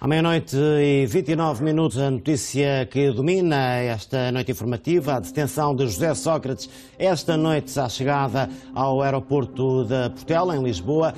À 0.00 0.06
meia-noite 0.06 0.56
e 0.56 1.06
29 1.06 1.64
minutos, 1.64 1.98
a 1.98 2.08
notícia 2.08 2.86
que 2.86 3.10
domina 3.10 3.78
esta 3.78 4.30
noite 4.30 4.52
informativa, 4.52 5.14
a 5.14 5.18
detenção 5.18 5.74
de 5.74 5.88
José 5.88 6.14
Sócrates, 6.14 6.70
esta 6.96 7.36
noite 7.36 7.76
à 7.80 7.88
chegada 7.88 8.48
ao 8.72 9.02
aeroporto 9.02 9.84
de 9.84 10.08
Portela, 10.10 10.56
em 10.56 10.62
Lisboa. 10.62 11.12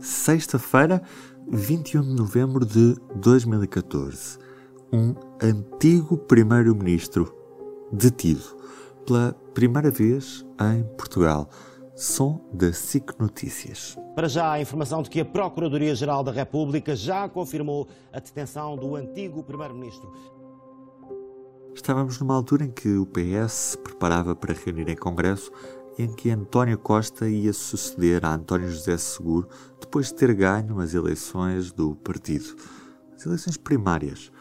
Sexta-feira, 0.00 1.02
21 1.50 2.00
de 2.00 2.14
novembro 2.14 2.64
de 2.64 2.96
2014. 3.16 4.38
Um 4.90 5.14
antigo 5.42 6.16
primeiro-ministro 6.16 7.30
detido 7.92 8.56
pela 9.06 9.36
primeira 9.52 9.90
vez 9.90 10.46
em 10.58 10.82
Portugal. 10.96 11.46
Som 12.00 12.40
da 12.50 12.72
SIC 12.72 13.12
Notícias. 13.20 13.94
Para 14.14 14.26
já, 14.26 14.52
a 14.52 14.58
informação 14.58 15.02
de 15.02 15.10
que 15.10 15.20
a 15.20 15.24
Procuradoria-Geral 15.24 16.24
da 16.24 16.32
República 16.32 16.96
já 16.96 17.28
confirmou 17.28 17.86
a 18.10 18.18
detenção 18.18 18.74
do 18.74 18.96
antigo 18.96 19.42
Primeiro-Ministro. 19.42 20.10
Estávamos 21.74 22.18
numa 22.18 22.34
altura 22.34 22.64
em 22.64 22.70
que 22.70 22.96
o 22.96 23.04
PS 23.04 23.52
se 23.52 23.78
preparava 23.78 24.34
para 24.34 24.54
reunir 24.54 24.88
em 24.88 24.96
Congresso 24.96 25.52
e 25.98 26.04
em 26.04 26.14
que 26.14 26.30
António 26.30 26.78
Costa 26.78 27.28
ia 27.28 27.52
suceder 27.52 28.24
a 28.24 28.32
António 28.32 28.70
José 28.70 28.96
Seguro 28.96 29.46
depois 29.78 30.06
de 30.06 30.14
ter 30.14 30.32
ganho 30.32 30.80
as 30.80 30.94
eleições 30.94 31.70
do 31.70 31.96
partido. 31.96 32.56
As 33.14 33.26
eleições 33.26 33.58
primárias. 33.58 34.32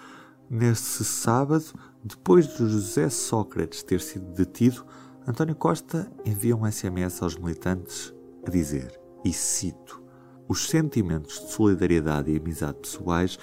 Nesse 0.50 1.04
sábado, 1.04 1.66
depois 2.02 2.48
de 2.48 2.70
José 2.70 3.10
Sócrates 3.10 3.84
ter 3.84 4.00
sido 4.00 4.32
detido, 4.32 4.86
António 5.30 5.54
Costa 5.54 6.12
envia 6.26 6.56
um 6.56 6.66
SMS 6.66 7.22
aos 7.22 7.36
militantes 7.36 8.12
a 8.48 8.50
dizer, 8.50 9.00
e 9.24 9.32
cito: 9.32 10.02
Os 10.48 10.68
sentimentos 10.68 11.40
de 11.42 11.52
solidariedade 11.52 12.32
e 12.32 12.38
amizade 12.38 12.80
pessoais 12.80 13.38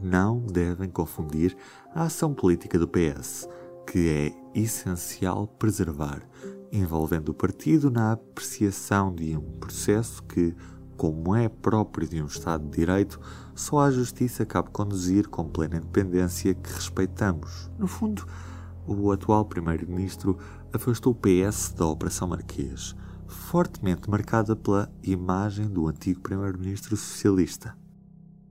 não 0.00 0.40
devem 0.40 0.88
confundir 0.88 1.54
a 1.94 2.04
ação 2.04 2.32
política 2.32 2.78
do 2.78 2.88
PS, 2.88 3.46
que 3.86 4.08
é 4.08 4.58
essencial 4.58 5.46
preservar, 5.46 6.26
envolvendo 6.72 7.28
o 7.28 7.34
partido 7.34 7.90
na 7.90 8.12
apreciação 8.12 9.14
de 9.14 9.36
um 9.36 9.52
processo 9.60 10.22
que, 10.22 10.56
como 10.96 11.36
é 11.36 11.46
próprio 11.46 12.08
de 12.08 12.22
um 12.22 12.26
Estado 12.26 12.64
de 12.64 12.78
Direito, 12.78 13.20
só 13.54 13.80
a 13.80 13.90
justiça 13.90 14.46
cabe 14.46 14.70
conduzir 14.70 15.28
com 15.28 15.46
plena 15.46 15.76
independência 15.76 16.54
que 16.54 16.72
respeitamos. 16.72 17.70
No 17.78 17.86
fundo, 17.86 18.24
o 18.88 19.12
atual 19.12 19.44
Primeiro-Ministro 19.44 20.38
afastou 20.72 21.12
o 21.12 21.16
PS 21.16 21.72
da 21.76 21.86
Operação 21.86 22.28
Marquês, 22.28 22.94
fortemente 23.26 24.08
marcada 24.08 24.54
pela 24.54 24.92
imagem 25.02 25.66
do 25.66 25.86
antigo 25.86 26.20
Primeiro-Ministro 26.20 26.96
socialista. 26.96 27.76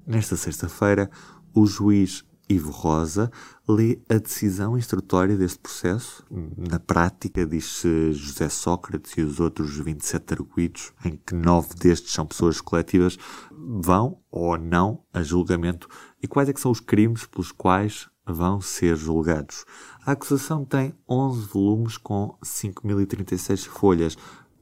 Nesta 0.06 0.36
sexta-feira, 0.36 1.10
o 1.54 1.66
juiz 1.66 2.23
Ivo 2.50 2.72
Rosa 2.72 3.30
lê 3.68 4.00
a 4.10 4.18
decisão 4.18 4.78
instrutória 4.78 5.36
deste 5.36 5.60
processo. 5.60 6.23
Na 6.56 6.80
prática, 6.80 7.45
diz-se 7.45 8.14
José 8.14 8.48
Sócrates 8.48 9.11
e 9.17 9.22
os 9.22 9.39
outros 9.39 9.77
27 9.77 10.33
arguídos, 10.33 10.94
em 11.04 11.17
que 11.17 11.36
nove 11.36 11.76
destes 11.76 12.14
são 12.14 12.26
pessoas 12.26 12.61
coletivas, 12.61 13.17
vão 13.52 14.20
ou 14.32 14.58
não 14.58 15.04
a 15.14 15.22
julgamento 15.22 15.89
e 16.23 16.27
quais 16.27 16.48
é 16.48 16.54
que 16.54 16.61
são 16.61 16.72
os 16.72 16.80
crimes 16.80 17.26
pelos 17.26 17.52
quais 17.52 18.10
vão 18.27 18.61
ser 18.61 18.95
julgados. 18.95 19.65
A 20.05 20.11
acusação 20.11 20.64
tem 20.64 20.93
11 21.10 21.48
volumes 21.48 21.98
com 21.98 22.36
5.036 22.43 23.67
folhas, 23.67 24.17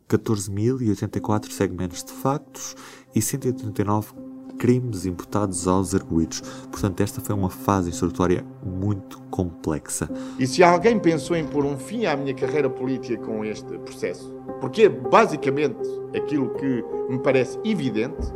14.084 0.07 1.51
segmentos 1.51 2.03
de 2.03 2.11
factos 2.13 2.75
e 3.13 3.21
189 3.21 4.13
crimes 4.57 5.05
imputados 5.05 5.67
aos 5.67 5.93
arguídos. 5.93 6.41
Portanto, 6.71 7.01
esta 7.01 7.21
foi 7.21 7.35
uma 7.35 7.49
fase 7.49 7.89
instrutória 7.89 8.45
muito 8.63 9.21
complexa. 9.29 10.09
E 10.39 10.47
se 10.47 10.63
alguém 10.63 10.99
pensou 10.99 11.35
em 11.35 11.45
pôr 11.45 11.65
um 11.65 11.77
fim 11.77 12.05
à 12.05 12.15
minha 12.15 12.33
carreira 12.33 12.69
política 12.69 13.21
com 13.23 13.43
este 13.43 13.77
processo, 13.79 14.33
porque 14.59 14.83
é 14.83 14.89
basicamente 14.89 15.87
aquilo 16.15 16.53
que 16.55 16.83
me 17.09 17.19
parece 17.19 17.59
evidente, 17.63 18.33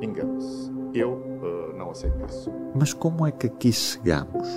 engana-se. 0.00 0.70
Eu 0.94 1.12
uh, 1.12 1.59
não 1.80 1.90
aceito 1.90 2.24
isso. 2.26 2.52
Mas 2.78 2.92
como 2.92 3.26
é 3.26 3.32
que 3.32 3.46
aqui 3.46 3.72
chegamos? 3.72 4.48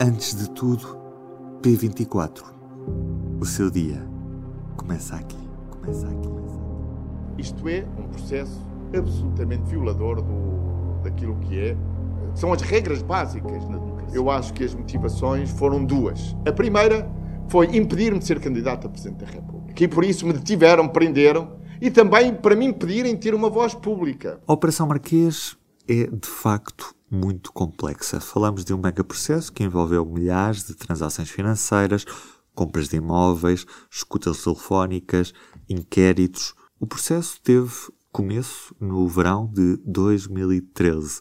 Antes 0.00 0.34
de 0.34 0.50
tudo, 0.50 0.98
P24. 1.62 2.42
O 3.40 3.44
seu 3.44 3.70
dia 3.70 4.02
começa 4.76 5.16
aqui. 5.16 5.38
Começa 5.70 6.06
aqui. 6.06 6.28
Isto 7.36 7.68
é 7.68 7.86
um 7.98 8.08
processo 8.08 8.60
absolutamente 8.96 9.70
violador 9.70 10.22
do, 10.22 11.02
daquilo 11.02 11.36
que 11.36 11.60
é. 11.60 11.76
São 12.34 12.52
as 12.52 12.62
regras 12.62 13.02
básicas 13.02 13.68
na 13.68 13.78
democracia. 13.78 14.16
Eu 14.16 14.30
acho 14.30 14.52
que 14.54 14.64
as 14.64 14.74
motivações 14.74 15.50
foram 15.50 15.84
duas. 15.84 16.36
A 16.46 16.52
primeira 16.52 17.10
foi 17.48 17.66
impedir-me 17.76 18.18
de 18.18 18.24
ser 18.24 18.40
candidato 18.40 18.86
a 18.86 18.90
Presidente 18.90 19.24
da 19.24 19.30
República. 19.30 19.84
E 19.84 19.88
por 19.88 20.04
isso 20.04 20.26
me 20.26 20.32
detiveram, 20.32 20.88
prenderam 20.88 21.58
e 21.80 21.90
também 21.90 22.34
para 22.34 22.56
me 22.56 22.66
impedirem 22.66 23.14
de 23.14 23.20
ter 23.20 23.34
uma 23.34 23.48
voz 23.48 23.74
pública. 23.74 24.40
A 24.46 24.52
Operação 24.52 24.86
Marquês 24.86 25.56
é, 25.88 26.06
de 26.06 26.28
facto, 26.28 26.94
muito 27.10 27.52
complexa. 27.52 28.20
Falamos 28.20 28.64
de 28.64 28.74
um 28.74 28.78
mega 28.78 29.02
processo 29.02 29.52
que 29.52 29.64
envolveu 29.64 30.04
milhares 30.04 30.64
de 30.64 30.74
transações 30.74 31.30
financeiras, 31.30 32.04
compras 32.54 32.88
de 32.88 32.96
imóveis, 32.96 33.64
escutas 33.90 34.42
telefónicas, 34.42 35.32
inquéritos. 35.68 36.54
O 36.78 36.86
processo 36.86 37.40
teve 37.42 37.72
começo 38.12 38.74
no 38.80 39.06
verão 39.08 39.46
de 39.46 39.76
2013, 39.86 41.20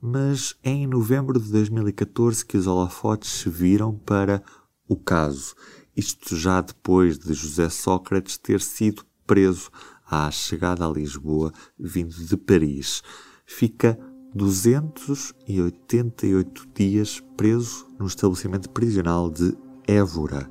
mas 0.00 0.54
é 0.62 0.70
em 0.70 0.86
novembro 0.86 1.40
de 1.40 1.50
2014 1.50 2.44
que 2.44 2.56
os 2.56 2.66
holofotes 2.66 3.30
se 3.30 3.50
viram 3.50 3.94
para 3.94 4.42
o 4.88 4.96
caso. 4.96 5.54
Isto 5.96 6.36
já 6.36 6.60
depois 6.60 7.18
de 7.18 7.34
José 7.34 7.68
Sócrates 7.68 8.38
ter 8.38 8.60
sido 8.60 9.04
preso 9.26 9.70
à 10.06 10.30
chegada 10.30 10.86
a 10.86 10.90
Lisboa, 10.90 11.52
vindo 11.78 12.14
de 12.14 12.36
Paris. 12.36 13.02
Fica 13.44 13.98
288 14.34 16.68
dias 16.74 17.22
preso 17.36 17.86
no 17.98 18.06
estabelecimento 18.06 18.70
prisional 18.70 19.30
de 19.30 19.56
Évora. 19.86 20.50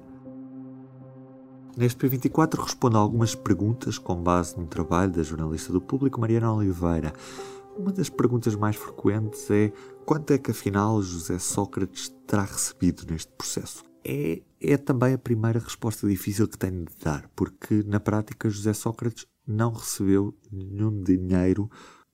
Neste 1.78 2.08
P24 2.08 2.64
respondo 2.64 2.98
a 2.98 3.02
algumas 3.02 3.36
perguntas 3.36 3.98
com 3.98 4.16
base 4.16 4.58
no 4.58 4.66
trabalho 4.66 5.12
da 5.12 5.24
jornalista 5.24 5.74
do 5.74 5.82
público 5.82 6.22
Mariana 6.22 6.54
Oliveira. 6.54 7.12
Uma 7.78 7.92
das 7.92 8.10
perguntas 8.10 8.56
mais 8.56 8.78
frequentes 8.78 9.52
é 9.52 9.74
quanto 10.06 10.32
é 10.32 10.38
que 10.38 10.52
afinal 10.52 11.02
José 11.02 11.38
Sócrates 11.38 12.08
terá 12.26 12.44
recebido 12.44 13.04
neste 13.10 13.30
processo? 13.34 13.84
É, 14.06 14.42
é 14.62 14.78
também 14.78 15.14
a 15.14 15.18
primeira 15.18 15.60
resposta 15.60 16.08
difícil 16.08 16.48
que 16.48 16.58
tenho 16.58 16.86
de 16.86 16.96
dar, 17.04 17.30
porque 17.36 17.84
na 17.84 18.00
prática 18.00 18.50
José 18.50 18.74
Sócrates 18.74 19.26
não 19.48 19.72
recebeu 19.74 20.38
nenhum 20.52 21.02
dinheiro 21.02 21.70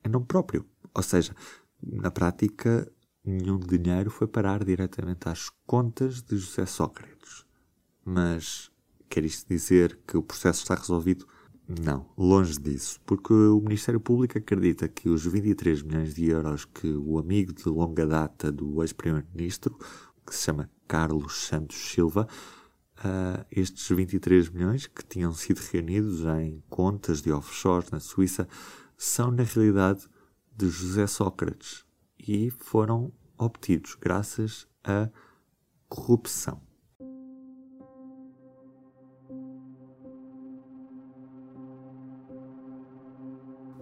em 0.06 0.10
nome 0.10 0.26
próprio. 0.26 0.66
Ou 0.94 1.04
seja, 1.04 1.36
na 1.82 2.10
prática, 2.10 2.90
nenhum 3.26 3.60
dinheiro 3.60 4.10
foi 4.10 4.28
parar 4.28 4.64
diretamente 4.64 5.28
às 5.28 5.50
contas 5.66 6.22
de 6.22 6.38
José 6.38 6.66
Sócrates. 6.66 7.46
Mas 8.06 8.72
Quer 9.12 9.26
isto 9.26 9.46
dizer 9.50 10.00
que 10.08 10.16
o 10.16 10.24
processo 10.24 10.62
está 10.62 10.74
resolvido? 10.74 11.28
Não, 11.68 12.06
longe 12.18 12.58
disso, 12.58 12.98
porque 13.06 13.34
o 13.34 13.60
Ministério 13.60 14.00
Público 14.00 14.38
acredita 14.38 14.88
que 14.88 15.10
os 15.10 15.26
23 15.26 15.82
milhões 15.84 16.16
de 16.16 16.30
euros 16.30 16.64
que 16.64 16.88
o 16.88 17.20
amigo 17.20 17.52
de 17.52 17.68
longa 17.68 18.08
data 18.08 18.50
do 18.50 18.82
ex-primeiro-ministro, 18.82 19.78
que 20.26 20.34
se 20.34 20.46
chama 20.46 20.70
Carlos 20.92 21.46
Santos 21.46 21.78
Silva, 21.78 22.28
uh, 22.98 23.46
estes 23.50 23.88
23 23.88 24.50
milhões 24.50 24.88
que 24.88 25.06
tinham 25.06 25.34
sido 25.34 25.60
reunidos 25.60 26.26
em 26.42 26.62
contas 26.70 27.22
de 27.22 27.32
offshore 27.32 27.86
na 27.94 28.02
Suíça, 28.02 28.46
são 28.98 29.32
na 29.32 29.44
realidade 29.44 30.06
de 30.54 30.68
José 30.68 31.08
Sócrates 31.08 31.86
e 32.20 32.50
foram 32.50 33.10
obtidos 33.38 33.96
graças 33.96 34.68
à 34.84 35.10
corrupção. 35.88 36.62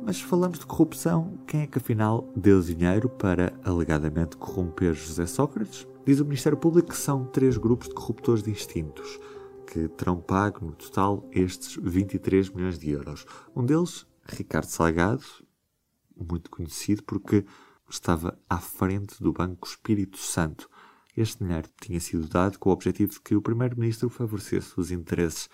Mas 0.09 0.21
falamos 0.21 0.57
de 0.57 0.65
corrupção, 0.65 1.39
quem 1.45 1.61
é 1.61 1.67
que 1.67 1.77
afinal 1.77 2.27
deu 2.35 2.59
dinheiro 2.63 3.07
para 3.07 3.53
alegadamente 3.63 4.38
corromper 4.38 4.95
José 4.95 5.27
Sócrates? 5.27 5.88
Diz 6.03 6.19
o 6.19 6.25
Ministério 6.25 6.57
Público 6.57 6.89
que 6.89 6.97
são 6.97 7.25
três 7.25 7.57
grupos 7.57 7.89
de 7.89 7.94
corruptores 7.94 8.41
distintos 8.41 9.19
que 9.67 9.88
terão 9.89 10.19
pago 10.19 10.65
no 10.65 10.71
total 10.71 11.29
estes 11.31 11.75
23 11.75 12.50
milhões 12.50 12.79
de 12.79 12.89
euros. 12.89 13.23
Um 13.56 13.63
deles, 13.63 14.07
Ricardo 14.25 14.65
Salgado, 14.65 15.23
muito 16.17 16.50
conhecido 16.50 17.03
porque 17.03 17.45
estava 17.88 18.35
à 18.50 18.57
frente 18.57 19.21
do 19.21 19.31
Banco 19.31 19.67
Espírito 19.67 20.17
Santo. 20.17 20.67
Este 21.15 21.44
dinheiro 21.44 21.69
tinha 21.79 22.00
sido 22.00 22.27
dado 22.27 22.57
com 22.57 22.71
o 22.71 22.73
objetivo 22.73 23.12
de 23.12 23.21
que 23.21 23.35
o 23.35 23.44
Primeiro-Ministro 23.44 24.09
favorecesse 24.09 24.73
os 24.75 24.89
interesses 24.89 25.47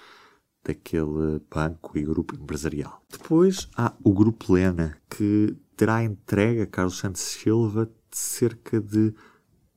daquele 0.66 1.40
banco 1.54 1.98
e 1.98 2.04
grupo 2.04 2.36
empresarial. 2.36 3.02
Depois 3.10 3.70
há 3.78 3.94
o 4.04 4.12
Grupo 4.12 4.54
Lena, 4.54 4.98
que 5.10 5.56
terá 5.78 6.04
entregue 6.04 6.62
a 6.62 6.68
Carlos 6.68 6.98
Santos 6.98 7.22
Silva 7.22 7.86
de 7.86 8.18
cerca 8.18 8.82
de 8.82 9.14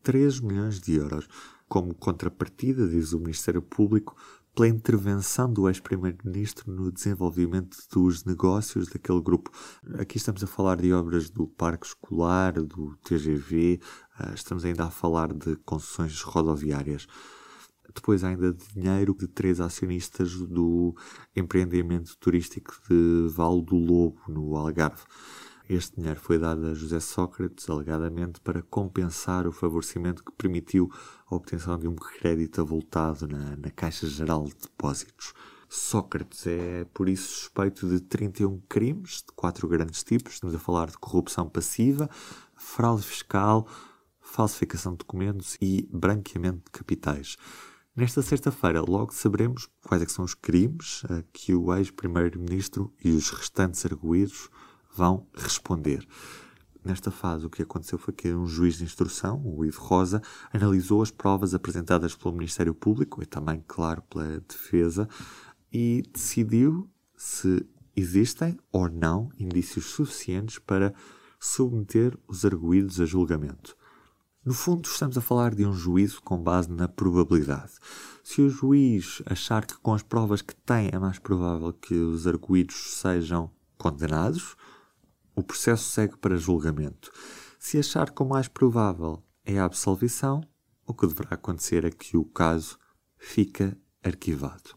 3 0.02 0.40
milhões 0.40 0.81
de 0.81 0.94
euros, 0.94 1.29
como 1.69 1.94
contrapartida, 1.94 2.88
diz 2.88 3.12
o 3.12 3.19
Ministério 3.19 3.61
Público, 3.61 4.17
pela 4.55 4.69
intervenção 4.69 5.52
do 5.52 5.69
ex-primeiro-ministro 5.69 6.73
no 6.73 6.91
desenvolvimento 6.91 7.76
dos 7.93 8.25
negócios 8.25 8.88
daquele 8.88 9.20
grupo. 9.20 9.50
Aqui 10.00 10.17
estamos 10.17 10.43
a 10.43 10.49
falar 10.49 10.79
de 10.79 10.93
obras 10.93 11.31
do 11.31 11.46
Parque 11.46 11.87
Escolar, 11.87 12.55
do 12.55 12.96
TGV, 13.05 13.81
ah, 14.19 14.32
estamos 14.34 14.64
ainda 14.64 14.87
a 14.87 14.91
falar 14.91 15.32
de 15.32 15.55
concessões 15.64 16.23
rodoviárias 16.23 17.06
depois 17.94 18.25
ainda 18.25 18.52
de 18.52 18.64
dinheiro 18.75 19.14
de 19.14 19.26
três 19.26 19.61
acionistas 19.61 20.35
do 20.35 20.94
empreendimento 21.35 22.17
turístico 22.19 22.75
de 22.88 23.29
Val 23.31 23.61
do 23.61 23.76
Lobo, 23.76 24.20
no 24.29 24.56
Algarve. 24.56 25.02
Este 25.69 25.96
dinheiro 25.96 26.19
foi 26.19 26.38
dado 26.38 26.67
a 26.67 26.75
José 26.75 26.99
Sócrates, 26.99 27.69
alegadamente, 27.69 28.40
para 28.40 28.62
compensar 28.62 29.46
o 29.46 29.52
favorecimento 29.52 30.25
que 30.25 30.32
permitiu 30.32 30.90
a 31.26 31.35
obtenção 31.35 31.79
de 31.79 31.87
um 31.87 31.94
crédito 31.94 32.62
avultado 32.62 33.29
na, 33.29 33.55
na 33.56 33.70
Caixa 33.70 34.06
Geral 34.06 34.44
de 34.44 34.55
Depósitos. 34.55 35.34
Sócrates 35.69 36.46
é, 36.46 36.87
por 36.94 37.06
isso, 37.06 37.29
suspeito 37.29 37.87
de 37.87 38.00
31 38.00 38.61
crimes, 38.67 39.17
de 39.17 39.32
quatro 39.37 39.69
grandes 39.69 40.02
tipos. 40.02 40.34
Estamos 40.34 40.56
a 40.56 40.58
falar 40.58 40.88
de 40.88 40.96
corrupção 40.96 41.46
passiva, 41.46 42.08
fraude 42.56 43.02
fiscal, 43.02 43.69
falsificação 44.19 44.93
de 44.93 44.99
documentos 44.99 45.58
e 45.61 45.87
branqueamento 45.93 46.62
de 46.64 46.70
capitais. 46.70 47.37
Nesta 47.98 48.22
sexta-feira, 48.22 48.80
logo 48.80 49.12
saberemos 49.12 49.68
quais 49.82 50.00
é 50.00 50.06
são 50.06 50.24
os 50.24 50.32
crimes 50.32 51.02
a 51.10 51.20
que 51.32 51.52
o 51.52 51.74
ex-primeiro-ministro 51.74 52.94
e 53.04 53.10
os 53.10 53.28
restantes 53.28 53.84
arguídos 53.84 54.48
vão 54.94 55.26
responder. 55.34 56.06
Nesta 56.84 57.10
fase, 57.10 57.44
o 57.44 57.50
que 57.50 57.60
aconteceu 57.60 57.98
foi 57.98 58.14
que 58.14 58.32
um 58.32 58.46
juiz 58.46 58.76
de 58.76 58.84
instrução, 58.84 59.42
o 59.44 59.64
Ivo 59.64 59.80
Rosa, 59.80 60.22
analisou 60.52 61.02
as 61.02 61.10
provas 61.10 61.54
apresentadas 61.54 62.14
pelo 62.14 62.34
Ministério 62.34 62.72
Público 62.72 63.20
e 63.20 63.26
também, 63.26 63.64
claro, 63.66 64.00
pela 64.02 64.40
defesa 64.42 65.08
e 65.72 66.04
decidiu 66.14 66.88
se 67.16 67.66
existem 67.96 68.56
ou 68.70 68.88
não 68.88 69.28
indícios 69.36 69.86
suficientes 69.86 70.60
para 70.60 70.94
submeter 71.40 72.16
os 72.28 72.44
arguídos 72.44 73.00
a 73.00 73.04
julgamento. 73.04 73.76
No 74.48 74.54
fundo, 74.54 74.88
estamos 74.88 75.18
a 75.18 75.20
falar 75.20 75.54
de 75.54 75.66
um 75.66 75.74
juízo 75.74 76.22
com 76.22 76.42
base 76.42 76.72
na 76.72 76.88
probabilidade. 76.88 77.72
Se 78.24 78.40
o 78.40 78.48
juiz 78.48 79.20
achar 79.26 79.66
que 79.66 79.76
com 79.76 79.92
as 79.92 80.02
provas 80.02 80.40
que 80.40 80.54
tem 80.54 80.88
é 80.90 80.98
mais 80.98 81.18
provável 81.18 81.70
que 81.70 81.92
os 81.92 82.26
arguídos 82.26 82.94
sejam 82.94 83.50
condenados, 83.76 84.56
o 85.36 85.42
processo 85.42 85.84
segue 85.90 86.16
para 86.16 86.38
julgamento. 86.38 87.12
Se 87.58 87.78
achar 87.78 88.10
que 88.10 88.22
o 88.22 88.26
mais 88.26 88.48
provável 88.48 89.22
é 89.44 89.58
a 89.58 89.66
absolvição, 89.66 90.40
o 90.86 90.94
que 90.94 91.06
deverá 91.06 91.34
acontecer 91.34 91.84
é 91.84 91.90
que 91.90 92.16
o 92.16 92.24
caso 92.24 92.78
fica 93.18 93.76
arquivado. 94.02 94.70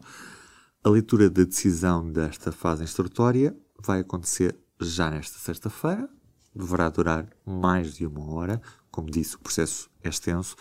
A 0.84 0.90
leitura 0.90 1.30
da 1.30 1.44
decisão 1.44 2.12
desta 2.12 2.52
fase 2.52 2.84
instrutória 2.84 3.56
vai 3.82 4.00
acontecer 4.00 4.54
já 4.78 5.08
nesta 5.08 5.38
sexta-feira, 5.38 6.10
deverá 6.54 6.90
durar 6.90 7.26
mais 7.46 7.94
de 7.94 8.06
uma 8.06 8.30
hora, 8.34 8.60
como 8.92 9.10
disse, 9.10 9.34
o 9.34 9.40
processo 9.40 9.90
é 10.04 10.08
extenso 10.08 10.54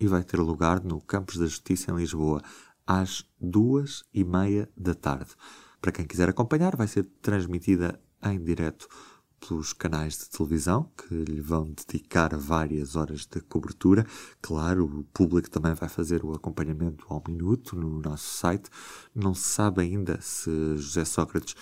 e 0.00 0.08
vai 0.08 0.24
ter 0.24 0.38
lugar 0.38 0.82
no 0.82 1.00
Campos 1.00 1.36
da 1.36 1.46
Justiça 1.46 1.92
em 1.92 1.96
Lisboa, 1.96 2.42
às 2.86 3.24
duas 3.40 4.02
e 4.12 4.24
meia 4.24 4.68
da 4.76 4.94
tarde. 4.94 5.30
Para 5.80 5.92
quem 5.92 6.06
quiser 6.06 6.28
acompanhar, 6.28 6.74
vai 6.74 6.88
ser 6.88 7.04
transmitida 7.22 8.00
em 8.22 8.42
direto 8.42 8.88
pelos 9.46 9.72
canais 9.72 10.18
de 10.18 10.30
televisão 10.30 10.90
que 10.96 11.14
lhe 11.14 11.40
vão 11.40 11.70
dedicar 11.70 12.34
várias 12.36 12.96
horas 12.96 13.26
de 13.26 13.40
cobertura. 13.42 14.06
Claro, 14.40 14.86
o 14.86 15.04
público 15.04 15.50
também 15.50 15.74
vai 15.74 15.88
fazer 15.88 16.24
o 16.24 16.32
acompanhamento 16.32 17.04
ao 17.08 17.22
minuto 17.28 17.76
no 17.76 18.00
nosso 18.00 18.38
site. 18.38 18.70
Não 19.14 19.34
se 19.34 19.44
sabe 19.44 19.82
ainda 19.82 20.18
se 20.20 20.50
José 20.76 21.04
Sócrates 21.04 21.54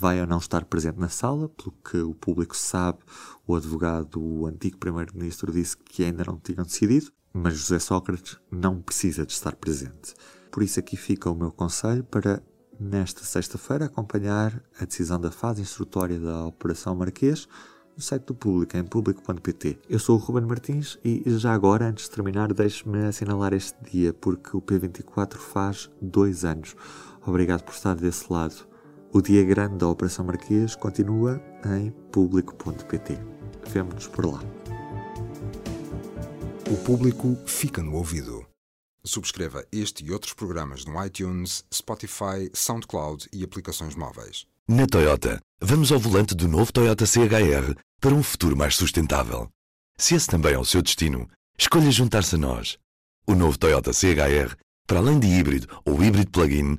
vai 0.00 0.18
ou 0.18 0.26
não 0.26 0.38
estar 0.38 0.64
presente 0.64 0.98
na 0.98 1.10
sala, 1.10 1.46
pelo 1.50 1.72
que 1.84 1.98
o 1.98 2.14
público 2.14 2.56
sabe, 2.56 3.00
o 3.46 3.54
advogado, 3.54 4.18
o 4.18 4.46
antigo 4.46 4.78
primeiro-ministro, 4.78 5.52
disse 5.52 5.76
que 5.76 6.02
ainda 6.02 6.24
não 6.24 6.38
tinham 6.38 6.64
decidido, 6.64 7.12
mas 7.34 7.58
José 7.58 7.78
Sócrates 7.78 8.38
não 8.50 8.80
precisa 8.80 9.26
de 9.26 9.32
estar 9.32 9.54
presente. 9.56 10.14
Por 10.50 10.62
isso 10.62 10.80
aqui 10.80 10.96
fica 10.96 11.30
o 11.30 11.34
meu 11.34 11.52
conselho 11.52 12.02
para, 12.02 12.42
nesta 12.78 13.24
sexta-feira, 13.24 13.84
acompanhar 13.84 14.64
a 14.80 14.86
decisão 14.86 15.20
da 15.20 15.30
fase 15.30 15.60
instrutória 15.60 16.18
da 16.18 16.46
Operação 16.46 16.94
Marquês 16.94 17.46
no 17.94 18.02
site 18.02 18.24
do 18.24 18.34
Público, 18.34 18.78
em 18.78 18.84
público.pt. 18.84 19.80
Eu 19.86 19.98
sou 19.98 20.16
o 20.16 20.18
Ruben 20.18 20.46
Martins 20.46 20.98
e 21.04 21.22
já 21.26 21.52
agora, 21.52 21.86
antes 21.86 22.04
de 22.04 22.12
terminar, 22.12 22.54
deixe-me 22.54 23.04
assinalar 23.04 23.52
este 23.52 23.76
dia, 23.84 24.14
porque 24.14 24.56
o 24.56 24.62
P24 24.62 25.36
faz 25.36 25.90
dois 26.00 26.42
anos. 26.42 26.74
Obrigado 27.26 27.64
por 27.64 27.74
estar 27.74 27.94
desse 27.94 28.32
lado. 28.32 28.69
O 29.12 29.20
dia 29.20 29.42
grande 29.42 29.76
da 29.76 29.88
Operação 29.88 30.24
Marquês 30.24 30.76
continua 30.76 31.42
em 31.66 31.90
público.pt. 32.12 33.18
Vemo-nos 33.66 34.06
por 34.06 34.24
lá. 34.24 34.40
O 36.70 36.76
público 36.84 37.36
fica 37.44 37.82
no 37.82 37.96
ouvido. 37.96 38.46
Subscreva 39.04 39.64
este 39.72 40.04
e 40.04 40.12
outros 40.12 40.32
programas 40.32 40.84
no 40.84 41.04
iTunes, 41.04 41.64
Spotify, 41.74 42.48
SoundCloud 42.54 43.28
e 43.32 43.42
aplicações 43.42 43.96
móveis. 43.96 44.46
Na 44.68 44.86
Toyota, 44.86 45.40
vamos 45.60 45.90
ao 45.90 45.98
volante 45.98 46.32
do 46.32 46.46
novo 46.46 46.72
Toyota 46.72 47.04
CHR 47.04 47.74
para 48.00 48.14
um 48.14 48.22
futuro 48.22 48.56
mais 48.56 48.76
sustentável. 48.76 49.48
Se 49.98 50.14
esse 50.14 50.28
também 50.28 50.54
é 50.54 50.58
o 50.58 50.64
seu 50.64 50.82
destino, 50.82 51.28
escolha 51.58 51.90
juntar-se 51.90 52.36
a 52.36 52.38
nós. 52.38 52.78
O 53.26 53.34
novo 53.34 53.58
Toyota 53.58 53.92
CHR, 53.92 54.54
para 54.86 55.00
além 55.00 55.18
de 55.18 55.26
híbrido 55.26 55.66
ou 55.84 56.00
híbrido 56.00 56.30
plug-in, 56.30 56.78